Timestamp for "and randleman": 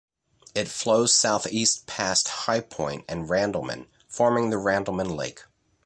3.07-3.85